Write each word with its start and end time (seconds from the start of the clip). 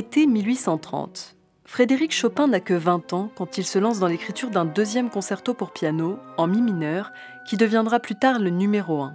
Été 0.00 0.26
1830. 0.26 1.36
Frédéric 1.66 2.14
Chopin 2.14 2.46
n'a 2.46 2.60
que 2.60 2.72
20 2.72 3.12
ans 3.12 3.30
quand 3.36 3.58
il 3.58 3.66
se 3.66 3.78
lance 3.78 3.98
dans 3.98 4.06
l'écriture 4.06 4.48
d'un 4.48 4.64
deuxième 4.64 5.10
concerto 5.10 5.52
pour 5.52 5.72
piano, 5.72 6.18
en 6.38 6.46
mi 6.46 6.62
mineur, 6.62 7.12
qui 7.46 7.58
deviendra 7.58 8.00
plus 8.00 8.14
tard 8.14 8.38
le 8.38 8.48
numéro 8.48 9.02
1. 9.02 9.12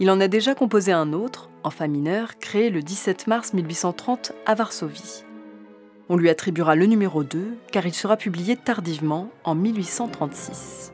Il 0.00 0.10
en 0.10 0.18
a 0.18 0.26
déjà 0.26 0.56
composé 0.56 0.90
un 0.90 1.12
autre, 1.12 1.48
en 1.62 1.70
fa 1.70 1.86
mineur, 1.86 2.40
créé 2.40 2.70
le 2.70 2.82
17 2.82 3.28
mars 3.28 3.52
1830 3.52 4.32
à 4.46 4.56
Varsovie. 4.56 5.24
On 6.08 6.16
lui 6.16 6.28
attribuera 6.28 6.74
le 6.74 6.86
numéro 6.86 7.22
2 7.22 7.56
car 7.70 7.86
il 7.86 7.94
sera 7.94 8.16
publié 8.16 8.56
tardivement 8.56 9.30
en 9.44 9.54
1836. 9.54 10.90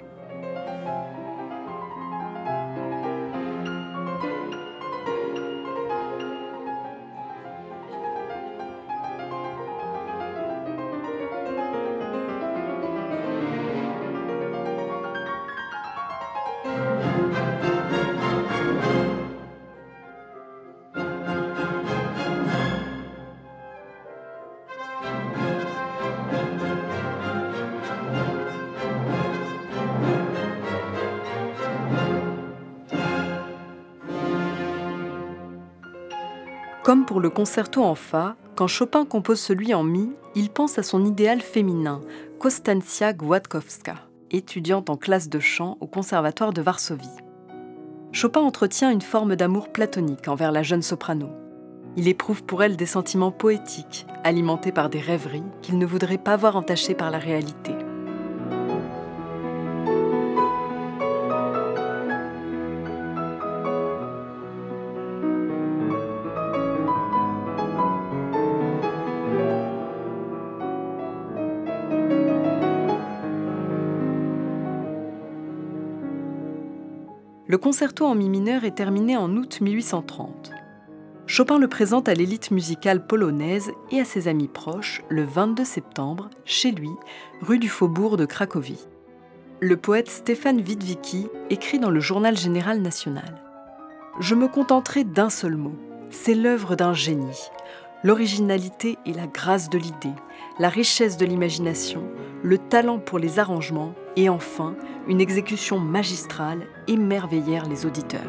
Comme 36.91 37.06
pour 37.06 37.20
le 37.20 37.31
concerto 37.31 37.84
en 37.84 37.94
Fa, 37.94 38.34
quand 38.56 38.66
Chopin 38.66 39.05
compose 39.05 39.38
celui 39.38 39.75
en 39.75 39.84
Mi, 39.84 40.12
il 40.34 40.50
pense 40.50 40.77
à 40.77 40.83
son 40.83 41.05
idéal 41.05 41.41
féminin, 41.41 42.00
Konstancja 42.41 43.12
Gładkowska, 43.12 44.09
étudiante 44.31 44.91
en 44.91 44.97
classe 44.97 45.28
de 45.28 45.41
chant 45.41 45.77
au 45.81 45.86
Conservatoire 45.86 46.53
de 46.53 46.62
Varsovie. 46.62 47.09
Chopin 48.12 48.41
entretient 48.41 48.91
une 48.91 49.03
forme 49.03 49.37
d'amour 49.37 49.70
platonique 49.70 50.28
envers 50.28 50.53
la 50.53 50.62
jeune 50.62 50.83
soprano. 50.83 51.31
Il 51.97 52.09
éprouve 52.09 52.45
pour 52.45 52.62
elle 52.62 52.77
des 52.77 52.87
sentiments 52.87 53.33
poétiques, 53.33 54.06
alimentés 54.25 54.72
par 54.72 54.91
des 54.91 55.00
rêveries 55.00 55.42
qu'il 55.62 55.78
ne 55.78 55.87
voudrait 55.87 56.19
pas 56.19 56.37
voir 56.37 56.56
entachées 56.56 56.95
par 56.95 57.11
la 57.11 57.19
réalité. 57.19 57.72
Le 77.50 77.59
concerto 77.59 78.06
en 78.06 78.15
mi 78.15 78.28
mineur 78.28 78.62
est 78.62 78.77
terminé 78.77 79.16
en 79.16 79.37
août 79.37 79.61
1830. 79.61 80.53
Chopin 81.27 81.59
le 81.59 81.66
présente 81.66 82.09
à 82.09 82.15
l'élite 82.15 82.53
musicale 82.53 83.05
polonaise 83.05 83.72
et 83.91 83.99
à 83.99 84.05
ses 84.05 84.28
amis 84.28 84.47
proches 84.47 85.03
le 85.09 85.25
22 85.25 85.65
septembre, 85.65 86.31
chez 86.44 86.71
lui, 86.71 86.91
rue 87.41 87.59
du 87.59 87.69
Faubourg 87.69 88.16
de 88.16 88.25
Cracovie. 88.25 88.87
Le 89.59 89.77
poète 89.77 90.09
Stéphane 90.09 90.59
Witwicki 90.59 91.27
écrit 91.50 91.81
dans 91.81 91.91
le 91.91 91.99
Journal 91.99 92.37
général 92.37 92.83
national 92.83 93.43
Je 94.21 94.37
me 94.37 94.47
contenterai 94.47 95.03
d'un 95.03 95.28
seul 95.28 95.56
mot. 95.56 95.75
C'est 96.10 96.34
l'œuvre 96.34 96.77
d'un 96.77 96.94
génie. 96.94 97.50
L'originalité 98.05 98.97
et 99.06 99.12
la 99.12 99.27
grâce 99.27 99.69
de 99.69 99.78
l'idée, 99.78 100.15
la 100.60 100.69
richesse 100.69 101.16
de 101.16 101.27
l'imagination, 101.27 102.05
le 102.44 102.59
talent 102.59 103.00
pour 103.00 103.19
les 103.19 103.41
arrangements 103.41 103.93
et 104.16 104.28
enfin 104.28 104.75
une 105.09 105.21
exécution 105.21 105.78
magistrale 105.78 106.66
émerveillèrent 106.87 107.69
les 107.69 107.87
auditeurs. 107.87 108.21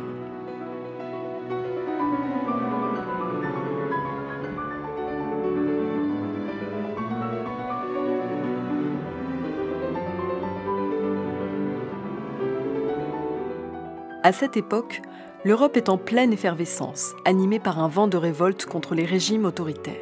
À 14.24 14.32
cette 14.32 14.56
époque, 14.56 15.02
l'Europe 15.44 15.76
est 15.78 15.90
en 15.90 15.98
pleine 15.98 16.32
effervescence, 16.32 17.16
animée 17.26 17.60
par 17.60 17.80
un 17.80 17.88
vent 17.88 18.08
de 18.08 18.18
révolte 18.18 18.68
contre 18.68 18.94
les 18.94 19.06
régimes 19.06 19.46
autoritaires. 19.46 19.96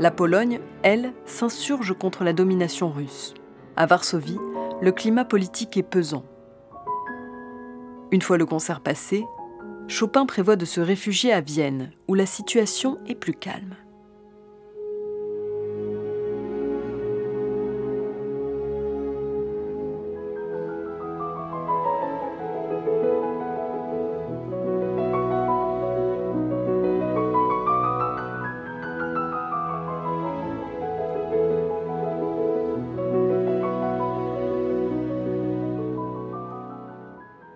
La 0.00 0.10
Pologne, 0.10 0.58
elle, 0.82 1.12
s'insurge 1.24 1.94
contre 1.96 2.24
la 2.24 2.32
domination 2.32 2.90
russe. 2.90 3.34
À 3.76 3.86
Varsovie, 3.86 4.38
le 4.80 4.92
climat 4.92 5.24
politique 5.24 5.76
est 5.76 5.82
pesant. 5.82 6.24
Une 8.12 8.22
fois 8.22 8.38
le 8.38 8.46
concert 8.46 8.80
passé, 8.80 9.24
Chopin 9.88 10.26
prévoit 10.26 10.54
de 10.54 10.64
se 10.64 10.80
réfugier 10.80 11.32
à 11.32 11.40
Vienne, 11.40 11.90
où 12.06 12.14
la 12.14 12.26
situation 12.26 12.98
est 13.06 13.16
plus 13.16 13.34
calme. 13.34 13.74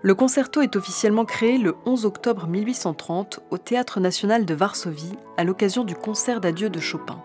Le 0.09 0.15
concerto 0.15 0.63
est 0.63 0.75
officiellement 0.75 1.27
créé 1.27 1.59
le 1.59 1.77
11 1.85 2.07
octobre 2.07 2.47
1830 2.47 3.41
au 3.51 3.59
Théâtre 3.59 4.01
national 4.01 4.47
de 4.47 4.55
Varsovie 4.55 5.13
à 5.37 5.45
l'occasion 5.45 5.85
du 5.85 5.95
concert 5.95 6.41
d'adieu 6.41 6.71
de 6.71 6.81
Chopin. 6.81 7.23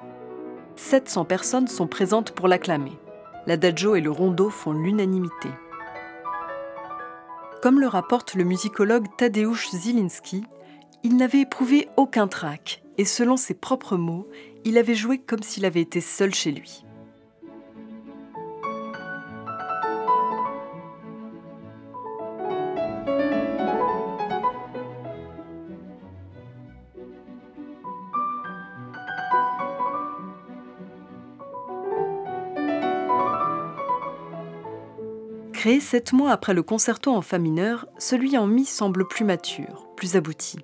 700 0.75 1.23
personnes 1.23 1.69
sont 1.69 1.88
présentes 1.88 2.31
pour 2.31 2.49
l'acclamer. 2.49 2.91
L'adagio 3.47 3.95
et 3.95 4.01
le 4.01 4.11
rondo 4.11 4.49
font 4.49 4.73
l'unanimité. 4.73 5.47
Comme 7.61 7.79
le 7.79 7.88
rapporte 7.88 8.35
le 8.35 8.44
musicologue 8.44 9.07
Tadeusz 9.17 9.73
Zielinski, 9.73 10.44
il 11.03 11.15
n'avait 11.15 11.39
éprouvé 11.39 11.88
aucun 11.95 12.27
trac 12.27 12.83
et 12.97 13.05
selon 13.05 13.38
ses 13.38 13.53
propres 13.53 13.95
mots, 13.95 14.27
il 14.65 14.77
avait 14.77 14.94
joué 14.94 15.19
comme 15.19 15.41
s'il 15.41 15.63
avait 15.63 15.79
été 15.79 16.01
seul 16.01 16.36
chez 16.36 16.51
lui. 16.51 16.83
Créé 35.63 35.80
sept 35.80 36.12
mois 36.12 36.31
après 36.31 36.54
le 36.54 36.62
concerto 36.62 37.15
en 37.15 37.21
fa 37.21 37.39
mineur, 37.39 37.88
celui 37.98 38.38
en 38.38 38.48
mi 38.48 38.65
semble 38.65 39.07
plus 39.07 39.24
mature, 39.24 39.88
plus 39.95 40.18
abouti. 40.18 40.57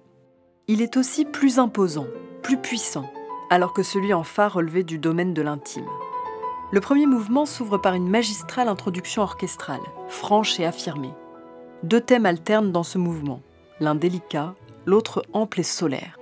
Il 0.67 0.81
est 0.81 0.97
aussi 0.97 1.23
plus 1.23 1.57
imposant, 1.57 2.07
plus 2.43 2.57
puissant, 2.57 3.09
alors 3.49 3.71
que 3.71 3.81
celui 3.81 4.13
en 4.13 4.23
fa 4.23 4.49
relevait 4.49 4.83
du 4.83 4.97
domaine 4.97 5.33
de 5.33 5.41
l'intime. 5.41 5.87
Le 6.73 6.81
premier 6.81 7.05
mouvement 7.05 7.45
s'ouvre 7.45 7.77
par 7.77 7.93
une 7.93 8.09
magistrale 8.09 8.67
introduction 8.67 9.21
orchestrale, 9.21 9.79
franche 10.09 10.59
et 10.59 10.65
affirmée. 10.65 11.13
Deux 11.83 12.01
thèmes 12.01 12.25
alternent 12.25 12.73
dans 12.73 12.83
ce 12.83 12.97
mouvement, 12.97 13.41
l'un 13.79 13.95
délicat, 13.95 14.53
l'autre 14.85 15.23
ample 15.31 15.61
et 15.61 15.63
solaire. 15.63 16.19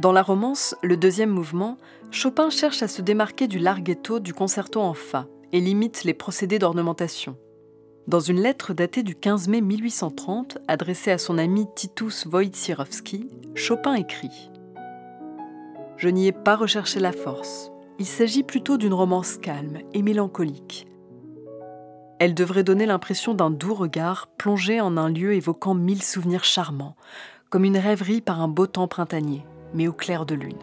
Dans 0.00 0.12
la 0.12 0.22
romance, 0.22 0.74
le 0.82 0.96
deuxième 0.96 1.28
mouvement, 1.28 1.76
Chopin 2.10 2.48
cherche 2.48 2.82
à 2.82 2.88
se 2.88 3.02
démarquer 3.02 3.48
du 3.48 3.58
larghetto 3.58 4.18
du 4.18 4.32
concerto 4.32 4.80
en 4.80 4.94
fa 4.94 5.26
et 5.52 5.60
limite 5.60 6.04
les 6.04 6.14
procédés 6.14 6.58
d'ornementation. 6.58 7.36
Dans 8.06 8.18
une 8.18 8.40
lettre 8.40 8.72
datée 8.72 9.02
du 9.02 9.14
15 9.14 9.48
mai 9.48 9.60
1830, 9.60 10.56
adressée 10.68 11.10
à 11.10 11.18
son 11.18 11.36
ami 11.36 11.66
Titus 11.76 12.24
Wojciechowski, 12.24 13.28
Chopin 13.54 13.92
écrit 13.92 14.50
Je 15.98 16.08
n'y 16.08 16.28
ai 16.28 16.32
pas 16.32 16.56
recherché 16.56 16.98
la 16.98 17.12
force. 17.12 17.70
Il 17.98 18.06
s'agit 18.06 18.42
plutôt 18.42 18.78
d'une 18.78 18.94
romance 18.94 19.36
calme 19.36 19.80
et 19.92 20.00
mélancolique. 20.00 20.86
Elle 22.18 22.32
devrait 22.32 22.64
donner 22.64 22.86
l'impression 22.86 23.34
d'un 23.34 23.50
doux 23.50 23.74
regard 23.74 24.28
plongé 24.38 24.80
en 24.80 24.96
un 24.96 25.10
lieu 25.10 25.34
évoquant 25.34 25.74
mille 25.74 26.02
souvenirs 26.02 26.44
charmants, 26.44 26.96
comme 27.50 27.64
une 27.64 27.76
rêverie 27.76 28.22
par 28.22 28.40
un 28.40 28.48
beau 28.48 28.66
temps 28.66 28.88
printanier, 28.88 29.44
mais 29.74 29.88
au 29.88 29.92
clair 29.92 30.26
de 30.26 30.34
lune. 30.34 30.58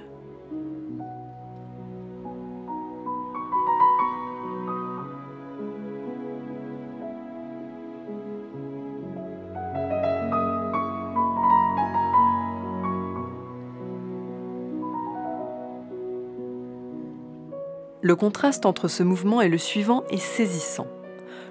Le 18.07 18.15
contraste 18.15 18.65
entre 18.65 18.87
ce 18.87 19.03
mouvement 19.03 19.41
et 19.41 19.49
le 19.49 19.57
suivant 19.57 20.03
est 20.09 20.15
saisissant. 20.15 20.87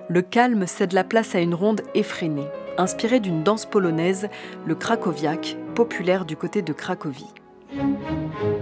Le 0.08 0.22
calme 0.22 0.66
cède 0.66 0.94
la 0.94 1.04
place 1.04 1.34
à 1.34 1.40
une 1.40 1.54
ronde 1.54 1.82
effrénée, 1.94 2.46
inspirée 2.78 3.20
d'une 3.20 3.42
danse 3.42 3.66
polonaise, 3.66 4.30
le 4.64 4.74
krakowiak, 4.74 5.58
populaire 5.74 6.24
du 6.24 6.34
côté 6.34 6.62
de 6.62 6.72
Cracovie. 6.72 7.34
Música 7.76 8.55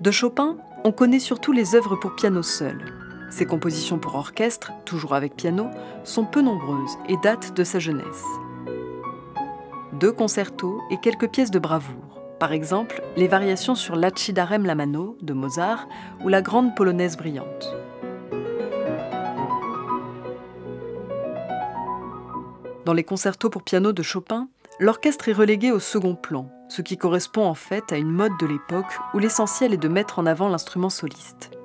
De 0.00 0.10
Chopin, 0.10 0.56
on 0.84 0.92
connaît 0.92 1.18
surtout 1.18 1.52
les 1.52 1.74
œuvres 1.74 1.94
pour 1.94 2.14
piano 2.14 2.42
seul. 2.42 2.86
Ses 3.28 3.44
compositions 3.44 3.98
pour 3.98 4.14
orchestre, 4.14 4.72
toujours 4.86 5.14
avec 5.14 5.36
piano, 5.36 5.68
sont 6.04 6.24
peu 6.24 6.40
nombreuses 6.40 6.96
et 7.06 7.18
datent 7.22 7.54
de 7.54 7.64
sa 7.64 7.78
jeunesse. 7.78 8.24
Deux 9.92 10.12
concertos 10.12 10.80
et 10.90 10.96
quelques 10.96 11.28
pièces 11.28 11.50
de 11.50 11.58
bravoure, 11.58 12.18
par 12.38 12.52
exemple 12.52 13.02
les 13.18 13.28
variations 13.28 13.74
sur 13.74 13.94
l'Accidarem 13.94 14.64
la 14.64 14.74
mano 14.74 15.18
de 15.20 15.34
Mozart 15.34 15.86
ou 16.24 16.28
la 16.28 16.40
Grande 16.40 16.74
polonaise 16.74 17.18
brillante. 17.18 17.76
Dans 22.86 22.94
les 22.94 23.04
concertos 23.04 23.50
pour 23.50 23.62
piano 23.62 23.92
de 23.92 24.02
Chopin, 24.02 24.48
l'orchestre 24.80 25.28
est 25.28 25.34
relégué 25.34 25.70
au 25.70 25.78
second 25.78 26.14
plan, 26.14 26.50
ce 26.68 26.80
qui 26.80 26.96
correspond 26.96 27.44
en 27.44 27.54
fait 27.54 27.92
à 27.92 27.98
une 27.98 28.10
mode 28.10 28.32
de 28.40 28.46
l'époque 28.46 28.98
où 29.12 29.18
l'essentiel 29.18 29.74
est 29.74 29.76
de 29.76 29.88
mettre 29.88 30.18
en 30.18 30.26
avant 30.26 30.48
l'instrument 30.48 30.90
soliste. 30.90 31.59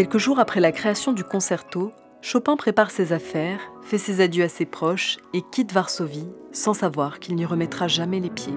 Quelques 0.00 0.16
jours 0.16 0.38
après 0.38 0.60
la 0.60 0.72
création 0.72 1.12
du 1.12 1.24
concerto, 1.24 1.92
Chopin 2.22 2.56
prépare 2.56 2.90
ses 2.90 3.12
affaires, 3.12 3.60
fait 3.82 3.98
ses 3.98 4.22
adieux 4.22 4.44
à 4.44 4.48
ses 4.48 4.64
proches 4.64 5.18
et 5.34 5.42
quitte 5.52 5.74
Varsovie 5.74 6.30
sans 6.52 6.72
savoir 6.72 7.18
qu'il 7.18 7.34
n'y 7.34 7.44
remettra 7.44 7.86
jamais 7.86 8.18
les 8.18 8.30
pieds. 8.30 8.56